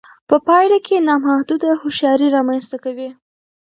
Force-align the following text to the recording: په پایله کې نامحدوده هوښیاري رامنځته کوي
په 0.29 0.35
پایله 0.47 0.77
کې 0.85 1.05
نامحدوده 1.07 1.69
هوښیاري 1.81 2.27
رامنځته 2.35 2.77
کوي 2.83 3.09